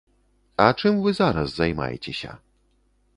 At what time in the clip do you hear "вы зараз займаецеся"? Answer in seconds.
1.03-2.31